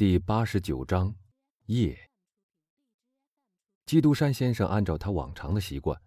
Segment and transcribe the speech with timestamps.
[0.00, 1.14] 第八十九章，
[1.66, 1.94] 夜。
[3.84, 6.00] 基督山先生按照他往常的习惯，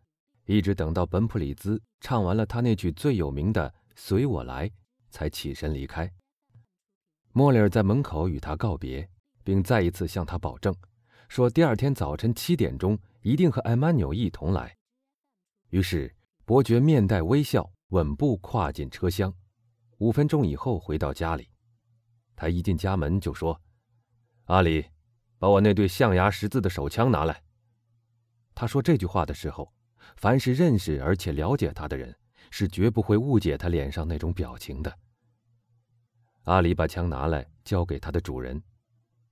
[0.45, 4.67] 一直等到本普里兹唱完了他那句最有名的“随我来”，
[5.11, 6.11] 才起身离开。
[7.33, 9.07] 莫里尔在门口与他告别，
[9.43, 10.75] 并再一次向他保证，
[11.29, 14.75] 说第二天早晨七点钟一定和艾曼纽一同来。
[15.69, 16.11] 于是
[16.45, 19.31] 伯爵面带微笑，稳步跨进车厢。
[19.99, 21.47] 五分钟以后回到家里，
[22.35, 23.61] 他一进家门就说。
[24.45, 24.87] 阿里，
[25.39, 27.43] 把我那对象牙十字的手枪拿来。
[28.53, 29.73] 他说这句话的时候，
[30.17, 32.13] 凡是认识而且了解他的人，
[32.51, 34.99] 是绝不会误解他脸上那种表情的。
[36.43, 38.61] 阿里把枪拿来，交给他的主人，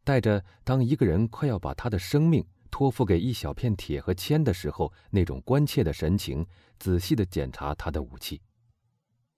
[0.06, 6.48] 带着当一个人快要把他的生命托付给一小片铁和铅的时候那种关切的神情，
[6.80, 8.42] 仔细的检查他的武器。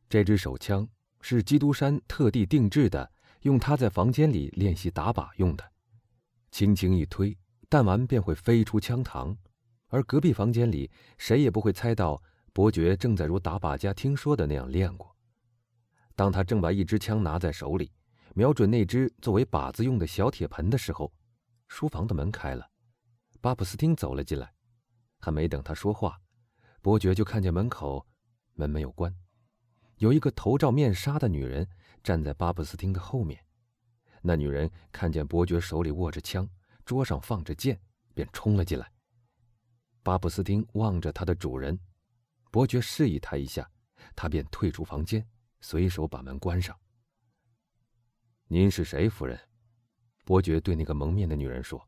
[0.07, 0.87] 这支手枪
[1.19, 3.11] 是基督山特地定制的。
[3.43, 5.71] 用它在房间里练习打靶用的，
[6.51, 7.37] 轻轻一推，
[7.69, 9.35] 弹丸便会飞出枪膛，
[9.87, 12.21] 而隔壁房间里谁也不会猜到
[12.53, 15.13] 伯爵正在如打靶家听说的那样练过。
[16.15, 17.91] 当他正把一支枪拿在手里，
[18.33, 21.11] 瞄准那只作为靶子用的小铁盆的时候，
[21.67, 22.69] 书房的门开了，
[23.41, 24.53] 巴普斯汀走了进来。
[25.19, 26.19] 还没等他说话，
[26.81, 28.05] 伯爵就看见门口
[28.53, 29.13] 门没有关，
[30.03, 31.65] 有一个头罩面纱的女人。
[32.03, 33.41] 站在巴布斯汀的后面，
[34.21, 36.45] 那女人看见伯爵手里握着枪，
[36.83, 37.79] 桌上放着剑，
[38.13, 38.91] 便冲了进来。
[40.03, 41.79] 巴布斯汀望着他的主人，
[42.51, 43.71] 伯爵示意他一下，
[44.17, 45.25] 他便退出房间，
[45.61, 46.77] 随手把门关上。
[48.49, 49.39] 您是谁，夫人？
[50.25, 51.81] 伯爵对那个蒙面的女人说。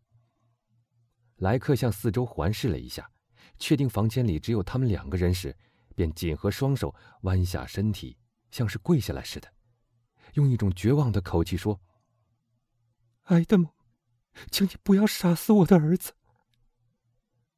[1.40, 3.12] 莱克向四周环视了一下，
[3.60, 5.54] 确定房间里只有他们两个人时，
[5.96, 8.18] 便紧合双手，弯下身体，
[8.52, 9.52] 像是跪下来似的。
[10.34, 11.82] 用一种绝望的口气说
[13.26, 13.72] ：“埃德蒙，
[14.52, 16.14] 请你不要杀死我的儿子。”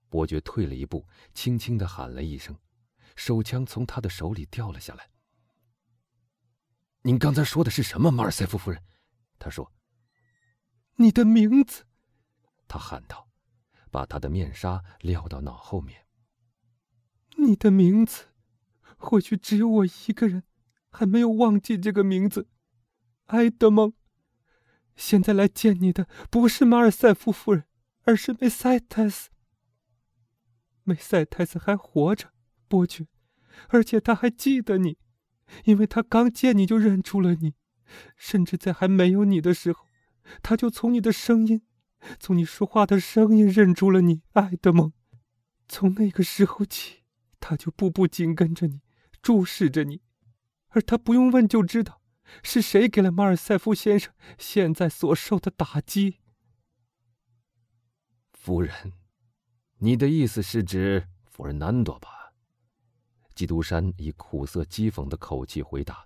[0.10, 2.58] 伯爵退了一步，轻轻的喊了一声，
[3.16, 5.10] 手枪从他的手里掉了下来。
[7.04, 8.82] “您刚才说的是什么，马尔塞夫夫人？”
[9.40, 9.74] 他说。
[10.96, 11.86] “你的名字。”
[12.68, 13.30] 他喊道，
[13.92, 16.06] 把他的面纱撂到脑后面。
[17.38, 18.26] “你的名字，
[18.98, 20.44] 或许只有我一个人
[20.90, 22.48] 还没有忘记这个名字。”
[23.28, 23.94] 埃德蒙，
[24.96, 27.66] 现在来见你的不是马尔塞夫夫人，
[28.04, 29.30] 而是梅塞特斯。
[30.84, 32.32] 梅塞特斯还活着，
[32.70, 33.08] 伯爵，
[33.68, 34.98] 而且他还记得你，
[35.66, 37.56] 因为他刚见你就认出了你，
[38.16, 39.86] 甚至在还没有你的时候，
[40.42, 41.62] 他就从你的声音，
[42.18, 44.94] 从你说话的声音认出了你，埃德蒙。
[45.68, 47.04] 从那个时候起，
[47.40, 48.82] 他就步步紧跟着你，
[49.22, 50.02] 注视着你，
[50.70, 52.02] 而他不用问就知道。
[52.44, 56.20] 是谁给了马尔塞夫先生现在所受的打击？
[58.34, 58.92] 夫人，
[59.78, 62.34] 你的意思是指弗尔南多吧？
[63.34, 66.06] 基督山以苦涩讥讽的口气回答：“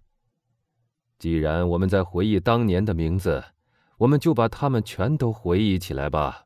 [1.18, 3.44] 既然我们在回忆当年的名字，
[3.98, 6.46] 我们就把他们全都回忆起来吧。”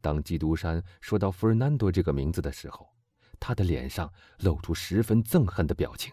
[0.00, 2.95] 当基督山说到弗尔南多这个名字的时候，
[3.38, 6.12] 他的脸上露出十分憎恨的表情。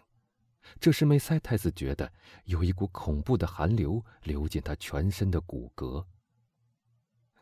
[0.80, 2.12] 这时，梅塞太子觉得
[2.46, 6.06] 有一股恐怖的寒流流进他全身的骨骼。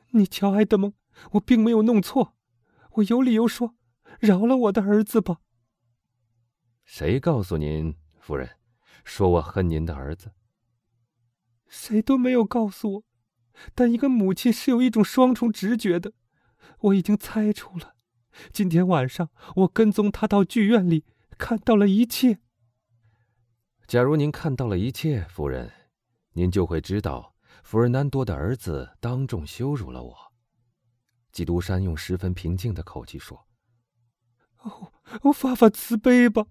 [0.09, 0.93] 你瞧，埃德蒙，
[1.33, 2.35] 我并没有弄错，
[2.93, 3.75] 我有理由说，
[4.19, 5.39] 饶了我的儿子吧。
[6.83, 8.57] 谁告诉您，夫人，
[9.05, 10.31] 说我恨您的儿子？
[11.67, 13.03] 谁都没有告诉我，
[13.73, 16.11] 但一个母亲是有一种双重直觉的，
[16.79, 17.95] 我已经猜出了。
[18.51, 21.05] 今天晚上，我跟踪他到剧院里，
[21.37, 22.39] 看到了一切。
[23.87, 25.71] 假如您看到了一切，夫人，
[26.33, 30.15] 您就会知道，弗尔南多的儿子当众羞辱了我。
[31.31, 33.47] 基督山用十分平静的口气说
[34.63, 34.91] ：“哦，
[35.21, 36.45] 哦，发发慈悲吧。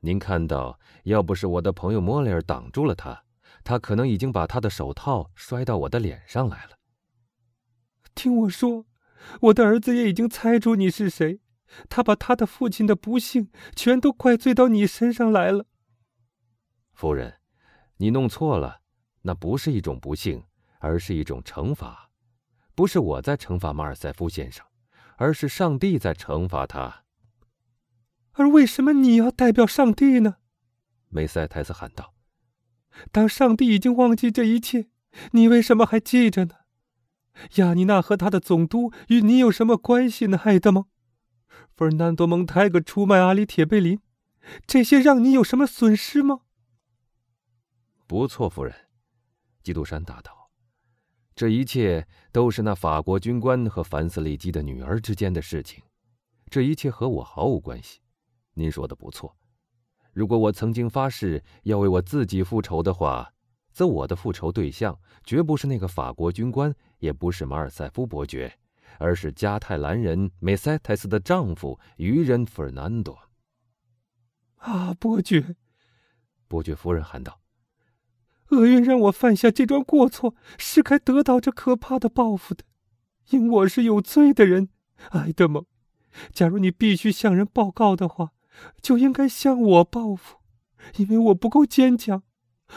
[0.00, 3.24] 您看到，要不是我的朋友莫雷尔挡住了他，
[3.64, 6.78] 他可能已经把他的手套摔到我的脸上来了。
[8.14, 8.86] 听我说，
[9.42, 11.40] 我的儿子也已经猜出你是谁，
[11.88, 15.66] 他把他的父亲的不幸全都怪罪到你身上来了。”
[16.92, 17.40] 夫人，
[17.98, 18.80] 你弄错了，
[19.22, 20.44] 那不是一种不幸，
[20.78, 22.10] 而是一种惩罚。
[22.74, 24.64] 不是我在惩罚马尔塞夫先生，
[25.16, 27.04] 而是上帝在惩罚他。
[28.32, 30.36] 而为什么你要代表上帝呢？
[31.08, 32.14] 梅塞泰斯喊道
[33.10, 34.88] ：“当上帝已经忘记这一切，
[35.32, 36.54] 你为什么还记着呢？
[37.56, 40.84] 亚尼娜和他的总督与你有什么关系呢，爱德蒙？
[41.74, 44.00] 弗尔南多·蒙泰格出卖阿里铁贝林，
[44.66, 46.40] 这些让你有什么损失吗？”
[48.06, 48.74] 不错，夫人，
[49.62, 50.50] 基督山答道。
[51.34, 55.84] 这一切都是那法国军官和凡斯利基的女儿之间的事情，
[56.50, 58.00] 这一切和我毫无关系。
[58.54, 59.36] 您说的不错。
[60.12, 63.32] 如果我曾经发誓要为我自己复仇的话，
[63.78, 68.58] 则我的复仇对象绝不是那个法国军官，也不是马尔塞夫伯爵，
[68.98, 73.16] 而是加泰兰人梅塞泰斯的丈夫渔人费尔南多。
[74.56, 75.54] 啊，伯爵！
[76.48, 77.40] 伯爵夫人喊道
[78.50, 82.64] ：“厄运让我犯下这桩过错，是该得到这可怕的报复的，
[83.30, 84.70] 因我是有罪的人。
[85.10, 85.64] 埃德蒙，
[86.32, 88.32] 假如你必须向人报告的话。”
[88.82, 90.38] 就应该向我报复，
[90.96, 92.24] 因为我不够坚强，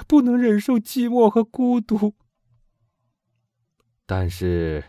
[0.08, 2.16] 不能忍受寂寞和孤独。
[4.06, 4.84] 但是，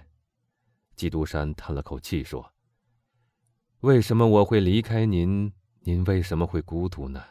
[0.97, 2.53] 基督山叹了口气说
[3.81, 5.53] ：“为什么我会离开您？
[5.81, 7.23] 您为什么会孤独呢？”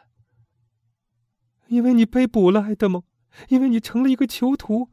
[1.68, 3.02] 因为你被捕了，爱德蒙，
[3.48, 4.90] 因为你成了一个囚徒。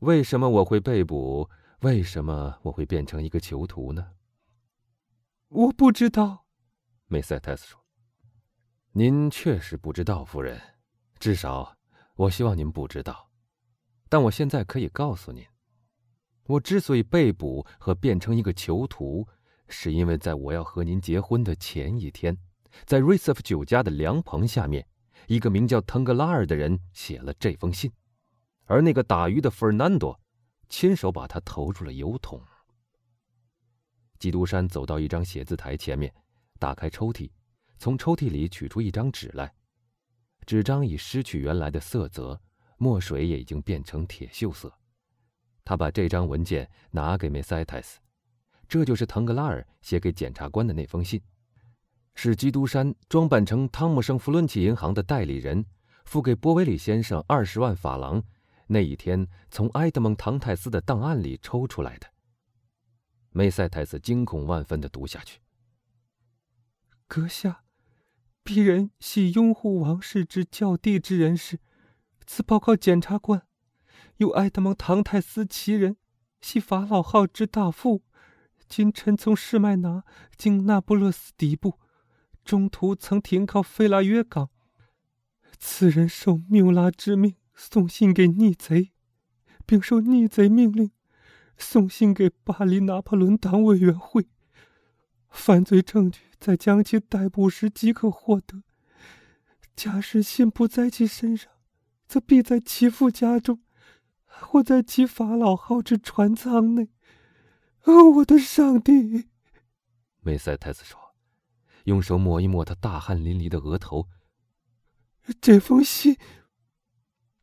[0.00, 1.50] 为什么我会被捕？
[1.80, 4.12] 为什么我会变成一个囚徒呢？
[5.48, 6.46] 我不知道。
[7.06, 7.80] 梅赛特斯说
[8.92, 10.75] ：“您确实不知道，夫人。
[11.18, 11.76] 至少，
[12.14, 13.30] 我希望您不知道。
[14.08, 15.44] 但我现在可以告诉您，
[16.44, 19.26] 我之所以被捕和变成一个囚徒，
[19.68, 22.36] 是因为在我要和您结婚的前一天，
[22.84, 24.86] 在瑞瑟夫酒家的凉棚下面，
[25.26, 27.90] 一个名叫腾格拉尔的人写了这封信，
[28.66, 30.20] 而那个打鱼的费尔南多，
[30.68, 32.40] 亲手把他投入了油桶。”
[34.18, 36.12] 基督山走到一张写字台前面。
[36.58, 37.30] 打开抽屉，
[37.76, 39.52] 从抽屉里取出一张纸来，
[40.46, 42.40] 纸张已失去原来的色泽，
[42.78, 44.72] 墨水也已经变成铁锈色。
[45.64, 47.98] 他把这张文件拿给梅塞泰斯，
[48.68, 51.20] 这就是腾格拉尔写给检察官的那封信，
[52.14, 55.66] 是基督山装扮成汤姆生弗伦奇银行的代理人，
[56.04, 58.22] 付给波维里先生二十万法郎
[58.68, 62.06] 那一天从埃德蒙·唐泰斯的档案里抽出来的。
[63.30, 65.40] 梅塞泰斯惊恐万分地读下去。
[67.08, 67.64] 阁下，
[68.46, 71.58] 鄙人系拥护王室之教地之人士，
[72.28, 73.42] 此报告检察官，
[74.18, 75.96] 有埃德蒙·唐泰斯其人，
[76.40, 78.04] 系法老号之大副。
[78.68, 80.04] 今臣从士麦拿
[80.36, 81.80] 经那不勒斯底部，
[82.44, 84.48] 中途曾停靠费拉约港。
[85.58, 88.92] 此人受缪拉之命送信给逆贼，
[89.66, 90.92] 并受逆贼命令
[91.58, 94.28] 送信给巴黎拿破仑党委员会。
[95.36, 98.62] 犯罪证据在将其逮捕时即可获得。
[99.76, 101.52] 假使信不在其身上，
[102.08, 103.62] 则必在其父家中，
[104.24, 106.88] 或在其法老号之船舱内。
[107.82, 109.28] 哦，我的上帝！
[110.20, 110.98] 梅塞太子说，
[111.84, 114.08] 用手抹一抹他大汗淋漓的额头。
[115.40, 116.16] 这封信，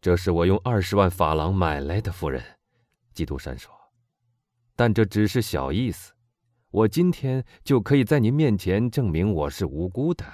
[0.02, 2.44] 这是我用二十万法郎买来的，夫人。
[3.14, 3.72] 基督山说，
[4.76, 6.13] 但这只是小意思。
[6.74, 10.26] 我今天就可以在您面前证明我是无辜的。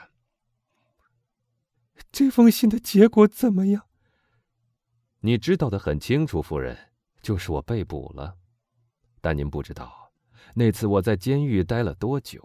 [2.14, 3.88] 这封信的结果怎么样？
[5.20, 6.78] 你知道的很清楚，夫人，
[7.22, 8.38] 就是我被捕了。
[9.20, 10.14] 但您不知道，
[10.54, 12.42] 那次我在监狱待了多久。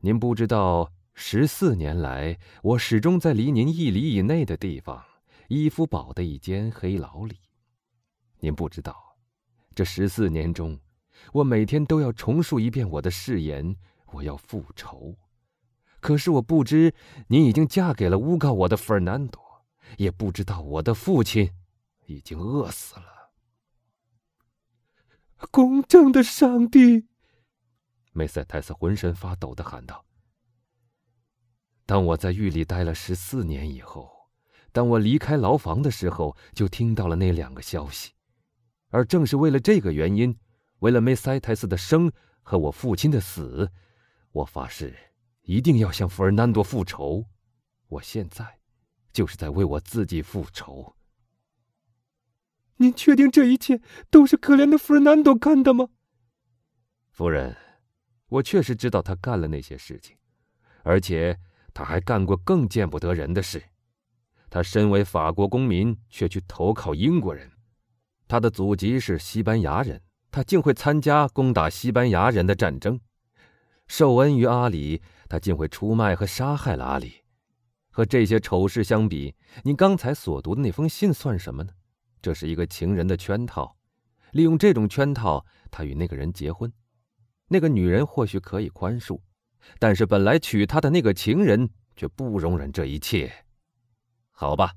[0.00, 5.00] 您不知道，十四年来，我始终在离您一里以内的地方——
[5.46, 7.38] 伊夫堡的一间黑牢里。
[8.40, 9.16] 您不知道，
[9.72, 10.76] 这十四年中。
[11.32, 13.76] 我每天都要重述一遍我的誓言，
[14.12, 15.16] 我要复仇。
[16.00, 16.94] 可是我不知
[17.28, 19.40] 你已经嫁给了诬告我的费尔南多，
[19.98, 21.52] 也不知道我的父亲
[22.06, 23.30] 已经饿死了。
[25.50, 27.06] 公正的上帝！
[28.12, 30.04] 梅塞泰斯浑身发抖的喊道
[31.86, 34.10] ：“当我在狱里待了十四年以后，
[34.70, 38.12] 当我离开牢房的时候，就听到了那两个消息，
[38.90, 40.36] 而正是为了这个原因。”
[40.82, 42.12] 为了梅塞泰斯的生
[42.42, 43.70] 和我父亲的死，
[44.32, 44.92] 我发誓
[45.42, 47.24] 一定要向弗尔南多复仇。
[47.86, 48.58] 我现在
[49.12, 50.96] 就是在为我自己复仇。
[52.78, 55.88] 您确定这一切都是可怜的弗尔南多干的吗？
[57.12, 57.56] 夫人，
[58.26, 60.16] 我确实知道他干了那些事情，
[60.82, 61.38] 而且
[61.72, 63.62] 他还干过更见不得人的事。
[64.50, 67.48] 他身为法国公民，却去投靠英国人。
[68.26, 70.02] 他的祖籍是西班牙人。
[70.32, 72.98] 他竟会参加攻打西班牙人的战争，
[73.86, 77.22] 受恩于阿里，他竟会出卖和杀害了阿里。
[77.90, 81.72] 和这些丑事相比，你刚才所读的那封信算什么呢？
[82.22, 83.76] 这是一个情人的圈套，
[84.30, 86.72] 利用这种圈套，他与那个人结婚。
[87.48, 89.20] 那个女人或许可以宽恕，
[89.78, 93.30] 但是本来娶她的那个情人却不容忍这一切。
[94.30, 94.72] 好吧，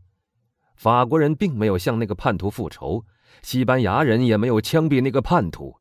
[0.75, 3.05] 法国人并没有向那个叛徒复仇。
[3.41, 5.77] 西班牙人也没有枪毙那个叛徒，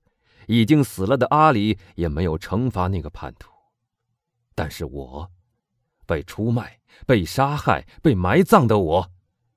[0.47, 3.51] 已经死了的阿里也没有惩罚那个叛徒。
[4.55, 5.31] 但是我，
[6.07, 9.11] 被出卖、被杀害、被埋葬的我，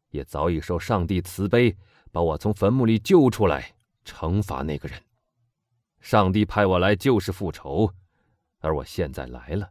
[0.09, 1.77] 也早已受上帝慈悲，
[2.11, 3.75] 把我从坟墓里救出来，
[4.05, 5.01] 惩罚那个人。
[5.99, 7.93] 上帝派我来就是复仇，
[8.59, 9.69] 而我现在来了。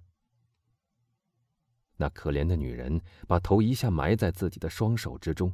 [1.96, 5.50] 那可怜的女人把头一下埋在自己的双手之中，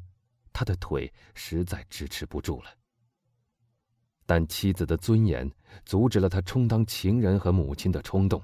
[0.52, 2.71] 他的腿实在支持不住了。
[4.25, 5.50] 但妻子的尊严
[5.85, 8.42] 阻止了他充当情人和母亲的冲动。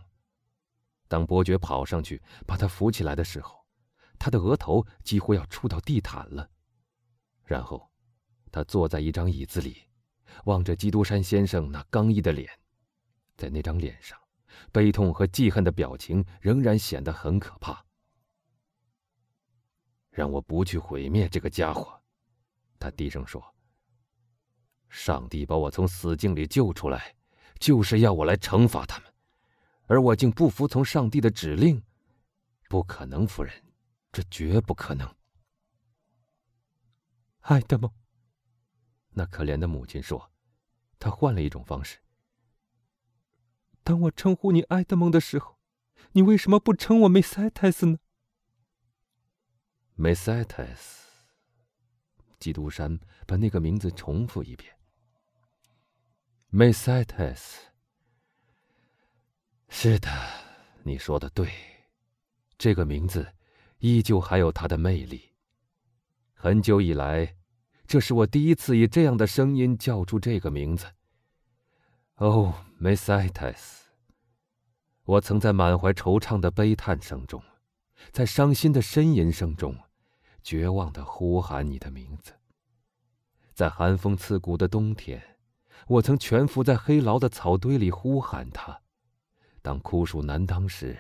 [1.07, 3.65] 当伯爵跑上去把他扶起来的时候，
[4.19, 6.51] 他的额头几乎要触到地毯了。
[7.45, 7.91] 然后，
[8.53, 9.83] 他坐在一张椅子里，
[10.45, 12.51] 望着基督山先生那刚毅的脸，
[13.37, 14.19] 在那张脸上，
[14.71, 17.83] 悲痛和记恨的表情仍然显得很可怕。
[20.11, 21.98] 让我不去毁灭这个家伙，
[22.79, 23.55] 他低声说。
[24.89, 27.15] 上帝把我从死境里救出来，
[27.59, 29.13] 就是要我来惩罚他们，
[29.87, 31.83] 而我竟不服从上帝的指令，
[32.69, 33.65] 不可能，夫人，
[34.11, 35.15] 这绝不可能。
[37.41, 37.93] 爱德蒙，
[39.11, 40.31] 那可怜的母亲说，
[40.99, 41.99] 她换了一种方式。
[43.83, 45.59] 当我称呼你爱德蒙的时候，
[46.13, 47.99] 你为什么不称我梅塞泰斯呢？
[49.95, 51.08] 梅塞泰斯，
[52.39, 54.73] 基督山把那个名字重复一遍。
[56.51, 57.67] 梅塞泰斯，
[59.69, 60.09] 是的，
[60.83, 61.51] 你说的对，
[62.57, 63.35] 这个名字
[63.79, 65.35] 依旧还有它的魅力。
[66.33, 67.37] 很久以来，
[67.87, 70.87] 这是我第一次以这样的声音叫出这个名字。
[72.15, 73.91] 哦，梅塞泰斯，
[75.05, 77.43] 我曾在满怀惆怅的悲叹声中，
[78.11, 79.77] 在伤心的呻吟声中。
[80.43, 82.33] 绝望的呼喊你的名字，
[83.55, 85.39] 在寒风刺骨的冬天，
[85.87, 88.81] 我曾蜷伏在黑牢的草堆里呼喊他；
[89.61, 90.99] 当酷暑难当时，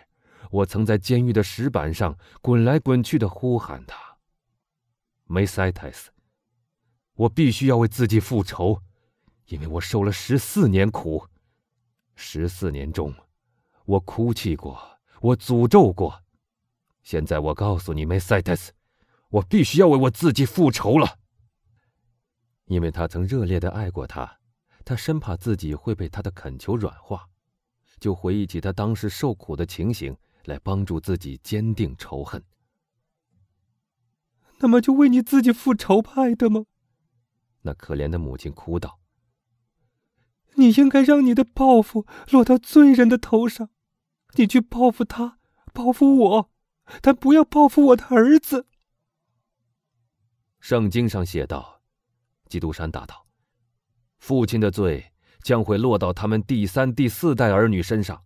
[0.50, 4.18] 我曾在监狱的石板上滚来滚去的呼喊他。
[5.25, 6.11] 梅塞泰斯，
[7.14, 8.83] 我必须要为自己复仇，
[9.47, 11.26] 因为我受了十四年苦。
[12.14, 13.14] 十四年中，
[13.85, 16.23] 我哭泣过，我诅咒过。
[17.02, 18.73] 现在我告诉你，梅塞泰斯。
[19.30, 21.18] 我必须要为我自己复仇了，
[22.64, 24.38] 因为他曾热烈的爱过他，
[24.85, 27.28] 他生怕自己会被他的恳求软化，
[28.00, 32.42] 就回忆起他当时受苦的情形，来帮助自己坚定仇恨。
[34.61, 36.64] 那么就为你自己复仇派的吗？
[37.62, 38.99] 那可怜的母亲哭道
[40.56, 43.68] ：“你应该让你的报复落到罪人的头上，
[44.37, 45.38] 你去报复他，
[45.75, 46.50] 报复我，
[47.02, 48.66] 但不要报复我的儿子。”
[50.60, 51.80] 圣经上写道
[52.48, 53.26] ：“基督山答道，
[54.18, 55.12] 父亲的罪
[55.42, 58.24] 将会落到他们第三、第四代儿女身上。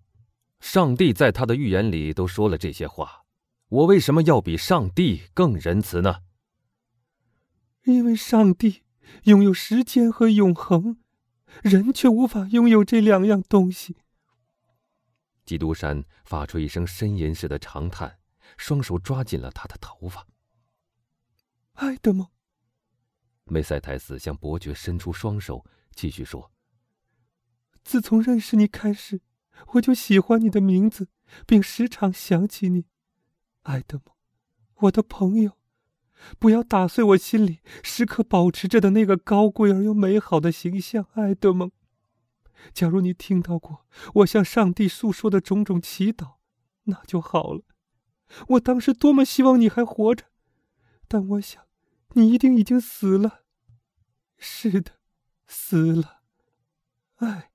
[0.61, 3.25] 上帝在他的预言里都说了这些话，
[3.69, 6.23] 我为什么要比上帝更仁慈呢？
[7.85, 8.83] 因为上帝
[9.25, 10.99] 拥有时间和永恒，
[11.63, 13.97] 人却无法拥有这两样东西。”
[15.45, 18.19] 基督山发出一声呻吟似的长叹，
[18.57, 20.27] 双手抓紧了他的头发。
[21.75, 22.29] 爱德蒙，
[23.45, 25.65] 梅赛泰斯向伯爵伸出双手，
[25.95, 26.53] 继续说
[27.83, 29.23] ：“自从认识你开始，
[29.73, 31.09] 我就喜欢你的名字，
[31.47, 32.85] 并时常想起你，
[33.63, 34.15] 爱德蒙，
[34.83, 35.59] 我的朋友。
[36.39, 41.73] 不要打碎我心里时刻保持着的那个高贵而又美好的形象，爱德蒙。
[42.73, 43.87] 假如你听到过
[44.17, 46.35] 我向上帝诉说的种种祈祷，
[46.85, 47.63] 那就好了。
[48.51, 50.27] 我当时多么希望你还活着。”
[51.13, 51.67] 但我想，
[52.15, 53.43] 你一定已经死了。
[54.39, 54.93] 是的，
[55.47, 56.23] 死了。
[57.17, 57.51] 唉，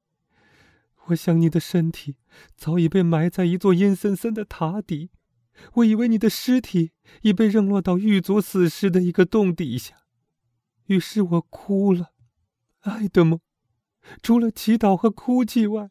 [1.06, 2.18] 我想你的身体
[2.56, 5.10] 早已被埋在一座阴森森的塔底。
[5.74, 6.92] 我以为你的尸体
[7.24, 10.04] 已被扔落到狱卒死尸的一个洞底下。
[10.86, 12.12] 于是我哭了，
[12.82, 13.40] 爱德蒙。
[14.22, 15.90] 除了祈祷和哭泣外，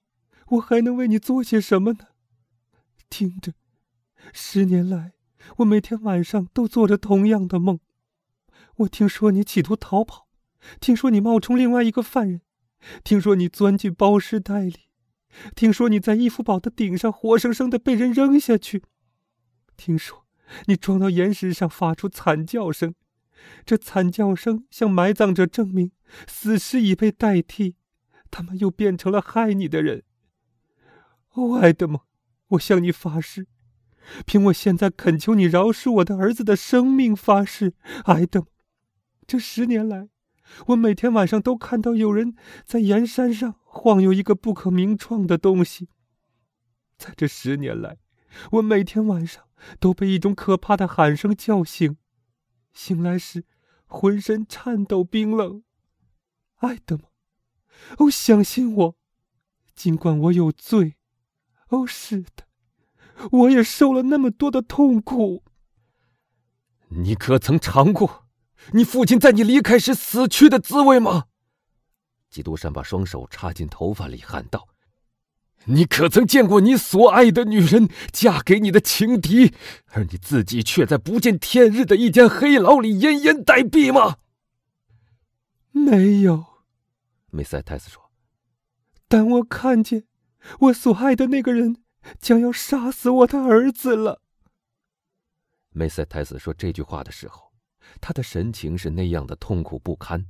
[0.51, 2.07] 我还能为你做些什么呢？
[3.11, 3.55] 听着，
[4.33, 5.15] 十年来。
[5.59, 7.81] 我每天晚上都做着同样的梦。
[8.77, 10.29] 我听说你企图逃跑，
[10.81, 12.43] 听说你冒充另外一个犯人，
[13.03, 14.91] 听说你钻进包尸袋里，
[15.55, 18.83] 听说你在伊夫堡的顶上活生生的被人扔下去，
[19.77, 20.27] 听说
[20.67, 22.95] 你撞到岩石上发出惨叫声，
[23.65, 25.93] 这惨叫声向埋葬者证明
[26.27, 27.77] 死尸已被代替，
[28.31, 30.03] 他们又变成了害你的人。
[31.33, 32.01] 哦，爱德蒙，
[32.49, 33.47] 我向你发誓。
[34.25, 38.47] 凭我现在恳求你饶恕我的儿子的生命发誓，埃德，
[39.27, 40.09] 这十年来，
[40.69, 42.35] 我每天晚上都看到有人
[42.65, 45.89] 在岩山上晃悠一个不可名状的东西。
[46.97, 47.99] 在这十年来，
[48.53, 49.45] 我每天晚上
[49.79, 51.97] 都被一种可怕的喊声叫醒，
[52.73, 53.45] 醒来时
[53.87, 55.63] 浑身颤抖冰冷。
[56.57, 57.05] 爱德吗，
[57.99, 58.97] 哦，相信我，
[59.75, 60.97] 尽管我有罪，
[61.69, 62.46] 哦，是的，
[63.33, 65.43] 我也受了那么多的痛苦。
[66.89, 68.27] 你可曾尝过
[68.73, 71.25] 你父亲在你离开时死去的滋味吗？
[72.31, 74.69] 基督山把双手插进头发里，喊道
[75.67, 79.55] ：“你可曾见过你所爱的女人嫁给你的情敌，
[79.93, 84.17] 而你自己却在不见天日的一间黑牢里奄奄待毙吗？”
[85.73, 86.45] 没有，
[87.31, 88.11] 梅赛泰斯说。
[89.09, 90.05] 但我看见
[90.61, 91.77] 我所爱的那个人
[92.21, 94.23] 将要杀死我的儿子了。
[95.71, 97.53] 梅塞泰斯说这句话的时候，
[98.01, 100.27] 他的神情是那样的痛苦不堪，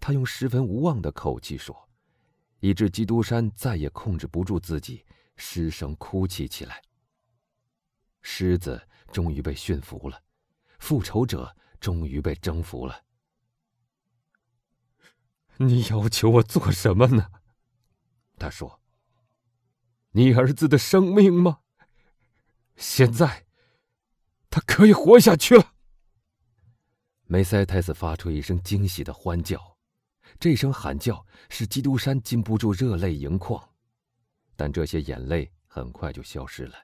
[0.00, 1.88] 他用十分无望的口气说，
[2.60, 5.04] 以致基督山再也控制不住自己，
[5.36, 6.82] 失声哭泣起来。
[8.20, 10.22] 狮子终于被驯服了，
[10.78, 13.04] 复仇者终于被征服了。
[15.56, 17.30] 你要求我做什么呢？
[18.38, 18.77] 他说
[20.18, 21.60] ：“你儿子的生命吗？
[22.74, 23.46] 现在。”
[24.50, 25.74] 他可以活下去了。
[27.28, 29.78] 梅塞泰斯发出一声惊喜的欢叫，
[30.40, 33.62] 这声喊叫使基督山禁不住热泪盈眶，
[34.56, 36.74] 但这些眼泪很快就消失了，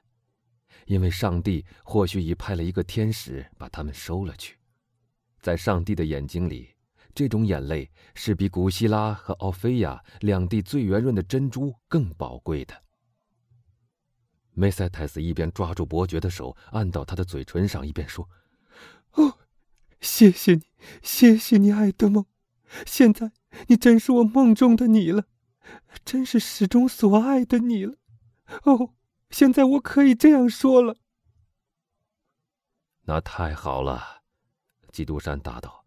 [0.85, 4.57] 因为上帝或许已派了一个天使把他们收了去。
[5.41, 6.73] 在上帝的眼睛里，
[7.13, 12.84] 这种眼泪是比古希拉和奥菲亚两地最圆润的珍珠更宝贵的。
[14.55, 18.27] 梅塞泰斯一边抓住伯爵的手，按到他的嘴唇上，一边说
[19.11, 19.37] ：“哦，
[19.99, 20.61] 谢谢你，
[21.03, 22.25] 谢谢你，爱德蒙。
[22.85, 23.33] 现在
[23.67, 25.25] 你真是我梦中的你了，
[26.05, 27.95] 真是始终所爱的你了。
[28.63, 28.93] 哦，
[29.29, 30.95] 现在我可以这样说了。”
[33.03, 34.23] 那太好了，
[34.93, 35.85] 基督山答道：“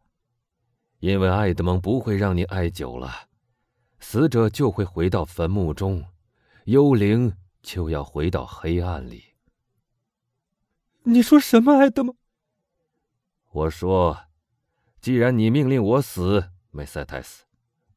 [1.01, 3.29] 因为爱德蒙不会让你爱久了，
[3.99, 6.05] 死者就会回到坟墓中，
[6.67, 7.35] 幽灵。”
[7.71, 9.23] 就要回到黑暗里。
[11.03, 12.17] 你说什么，艾德蒙？
[13.51, 14.17] 我说，
[15.03, 17.45] 既然你命令我死，梅赛泰斯，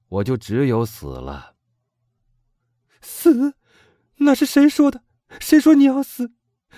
[0.09, 1.55] 我就只有死了。
[2.99, 3.55] 死？
[4.17, 5.05] 那是谁说的？
[5.39, 6.33] 谁说你要死？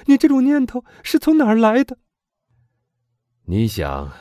[0.06, 1.98] 你这种念头是从哪儿来的？
[3.46, 4.12] 你想，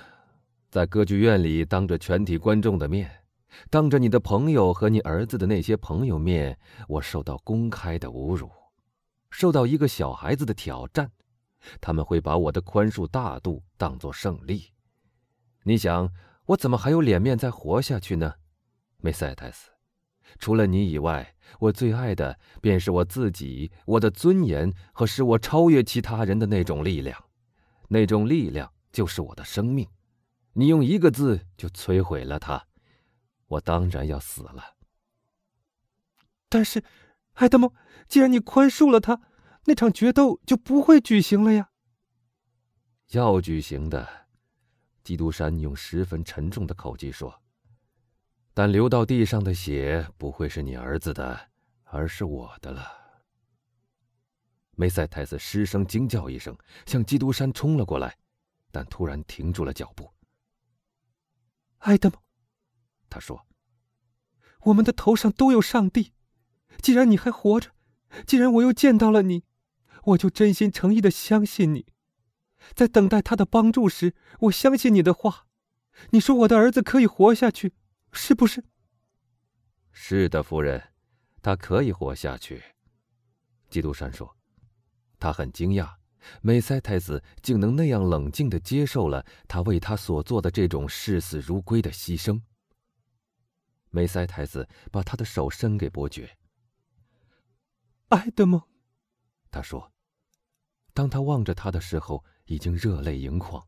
[0.71, 3.23] 在歌剧院里当着全体观众的面。
[3.69, 6.59] 当着你的朋友和你儿子的那些朋友面，
[6.89, 8.51] 我受到公开的侮辱，
[9.33, 11.11] 受到一个小孩子的挑战，
[11.81, 14.73] 他们会把我的宽恕大度当作胜利。
[15.65, 16.13] 你想，
[16.45, 18.35] 我怎么还有脸面再活下去呢，
[18.99, 19.71] 梅赛泰斯？
[20.39, 27.25] 除了你以外，我最爱的便是我自己，我的尊严和使我超越其他人的那种力量，
[27.89, 29.89] 那种力量就是我的生命。
[30.53, 32.67] 你用一个字就摧毁了它。
[33.47, 34.77] 我当然要死了。
[36.49, 36.83] 但是，
[37.35, 37.73] 爱德蒙，
[38.09, 39.21] 既然你宽恕了他，
[39.65, 41.71] 那场决斗就不会举行了呀。
[43.13, 44.27] 要举行的，
[45.03, 47.43] 基督山用十分沉重的口气说
[48.55, 51.51] ：“但流到地上的血不会是你儿子的，
[51.85, 52.87] 而是我的了。”
[54.77, 58.17] 梅赛泰斯失声惊叫一声，向基督山冲了过来，
[58.71, 60.11] 但突然停住了脚步。
[61.79, 62.19] 爱德蒙。
[63.11, 63.47] 他说
[64.65, 66.15] ：“我们的头上都有上帝，
[66.83, 67.71] 既然你还活着，
[68.27, 69.45] 既然我又见到了你，
[70.05, 71.87] 我就真心诚意的相信你。
[72.75, 75.47] 在等待他的帮助时，我相信你的话。
[76.11, 77.75] 你说我的儿子可以活下去，
[78.13, 78.65] 是不是
[79.93, 80.83] ？”“是的，夫人，
[81.41, 82.63] 他可以活下去。”
[83.71, 84.37] 基督山说。
[85.19, 85.89] 他很惊讶，
[86.41, 92.43] 美塞太子竟能那样冷静的接受了他为他所做的这种视死如归的牺牲。
[93.91, 96.37] 梅塞太子把他的手伸给伯爵。
[98.13, 98.63] 爱德蒙，
[99.51, 99.91] 他说，
[100.93, 103.67] 当他望着他的时候，已经热泪盈眶。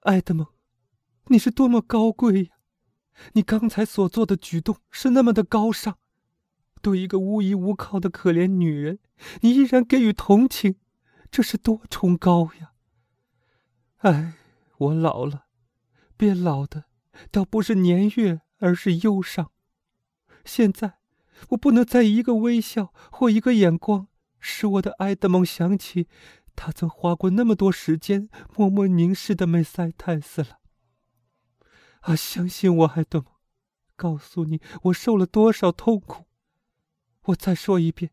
[0.00, 0.46] 爱德蒙，
[1.28, 2.50] 你是多么高贵呀！
[3.32, 5.96] 你刚才所做的举动是那么的高尚，
[6.82, 8.98] 对一个无依无靠的可怜女人，
[9.40, 10.76] 你依然给予同情，
[11.30, 12.74] 这是多崇高呀！
[14.00, 14.34] 哎，
[14.76, 15.46] 我老了，
[16.18, 16.84] 变老的
[17.30, 18.42] 倒不是年月。
[18.64, 19.50] 而是忧伤。
[20.44, 21.00] 现在，
[21.50, 24.08] 我不能再一个微笑或一个眼光，
[24.40, 26.08] 使我的爱德蒙想起
[26.54, 30.58] 他曾花过那么多时间默默凝视的梅塞泰斯了。
[32.00, 33.26] 啊，相信我，埃德蒙，
[33.96, 36.24] 告诉你我受了多少痛苦。
[37.26, 38.10] 我再说一遍，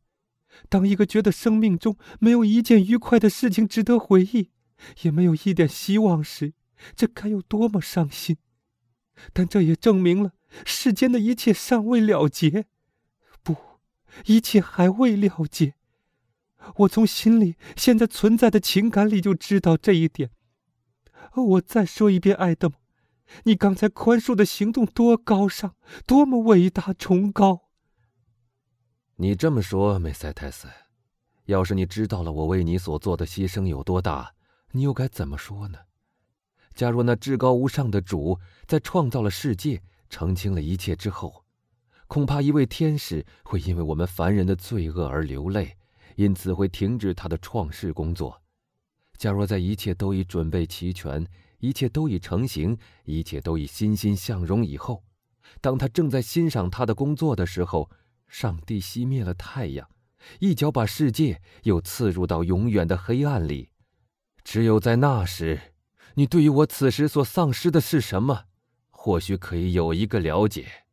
[0.69, 4.51] 当一个觉得生命中没有一件愉快的事情值得回忆，
[5.01, 6.53] 也没有一点希望时，
[6.95, 8.37] 这该有多么伤心！
[9.33, 10.33] 但这也证明了
[10.65, 12.67] 世间的一切尚未了结，
[14.25, 15.75] 一切还未了结。
[16.75, 20.31] 我从心里现在存在的情感里就知道这一点。
[21.35, 22.77] 我再说一遍，爱德蒙，
[23.43, 27.69] 你刚才宽恕的行动多高尚，多么伟大崇高！
[29.15, 30.67] 你这么说，梅塞泰斯，
[31.45, 34.33] 要是你知道了我为你所做的牺牲有多大，
[34.71, 35.79] 你又该怎么说呢？
[36.73, 41.45] 假若那至高无上的主在创造了世界、澄清了一切之后，
[42.09, 45.77] 恐怕一位天使会因为我们凡人的罪恶而流泪，
[46.15, 48.41] 因此会停止他的创世工作。
[49.15, 51.23] 假若在一切都已准备齐全、
[51.59, 55.03] 一切都已成型、一切都已欣欣向荣以后，
[55.61, 57.91] 当他正在欣赏他的工作的时候，
[58.27, 59.87] 上帝熄灭了太阳，
[60.39, 63.69] 一脚把世界又刺入到永远的黑暗里。
[64.43, 65.73] 只有在那时，
[66.15, 68.45] 你对于我此时所丧失的是什么，
[68.89, 70.85] 或许可以有一个了解。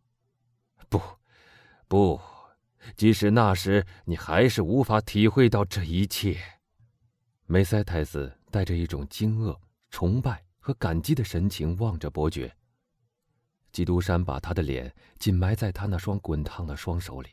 [0.88, 1.00] 不，
[1.88, 2.20] 不，
[2.96, 6.38] 即使那时你还是无法体会到这一切。
[7.46, 9.58] 梅塞泰斯带着一种惊愕、
[9.90, 12.56] 崇拜和感激的神情望着伯爵。
[13.72, 17.30] 基督山把他的脸紧埋在他那双滚烫的双手里，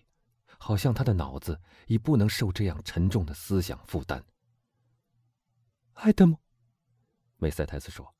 [0.58, 4.24] 好像他的脑子已不能受这样沉重的思想负担。
[5.94, 6.38] 爱德蒙，
[7.38, 8.14] 梅塞泰斯说：“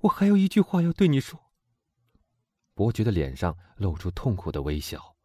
[0.00, 1.40] 我还有一句话要对你说。”
[2.74, 5.16] 伯爵的脸上露出痛苦的微笑。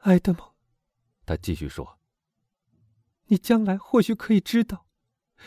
[0.00, 0.54] 爱德蒙，
[1.26, 1.98] 他继续说。
[3.26, 4.86] 你将来或许可以知道，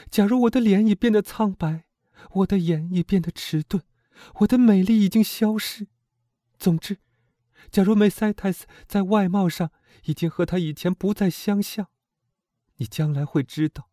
[0.10, 1.86] 假如我的脸已变得苍白，
[2.32, 3.84] 我的眼已变得迟钝，
[4.36, 5.88] 我的美丽已经消失。
[6.60, 7.00] 总之，
[7.72, 9.72] 假如梅塞泰斯在外貌上
[10.04, 11.88] 已经和他以前不再相像，
[12.76, 13.90] 你将来会知道，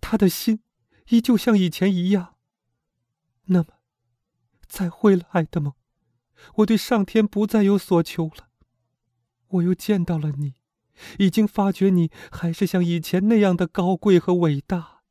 [0.00, 0.62] 他的心
[1.08, 2.36] 依旧像以前一样。
[3.44, 3.80] 那么，
[4.66, 5.74] 再会了，爱德蒙，
[6.56, 8.48] 我对上天不再有所求了。
[9.48, 10.54] 我又见到了你。
[11.18, 15.02] 已经发觉你还是像以前那样的高贵和伟大。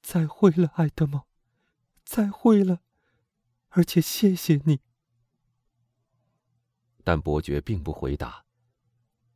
[0.00, 1.22] 再会了，爱德蒙，
[2.04, 2.80] 再会了，
[3.70, 4.80] 而且谢谢你。
[7.02, 8.44] 但伯爵并不回答。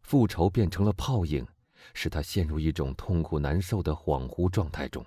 [0.01, 1.47] 复仇变成了泡影，
[1.93, 5.05] 使他陷入一种痛苦难受的恍惚状态中。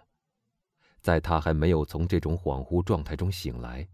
[1.01, 3.87] 在他还没有从这种恍惚状态中醒来，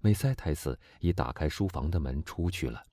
[0.00, 2.84] 梅塞泰斯已打开书房的门出去了。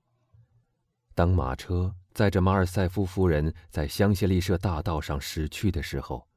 [1.13, 1.95] 当马车。
[2.13, 6.27] 载着马尔塞夫夫人在香榭丽舍大道上驶去的时候，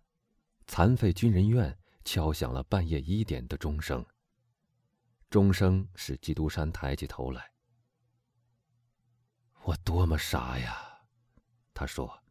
[0.67, 4.05] 残废军人院敲响了半夜一点的钟声。
[5.31, 7.51] 钟声使基督山抬起头来。
[9.63, 10.77] 我多么傻呀！
[11.73, 12.23] 他说：“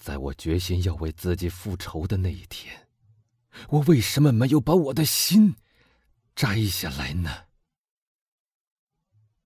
[0.00, 2.88] 在我决心要为自己复仇的那一天，
[3.68, 5.54] 我为什么没有把我的心
[6.40, 7.30] 摘下来呢？”